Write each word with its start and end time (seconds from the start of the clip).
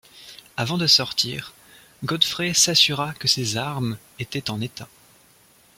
Avant 0.57 0.79
de 0.79 0.87
sortir, 0.87 1.53
Godfrey 2.03 2.55
s’assura 2.55 3.13
que 3.13 3.27
ses 3.27 3.55
armes 3.55 3.99
étaient 4.17 4.49
en 4.49 4.59
état. 4.59 4.87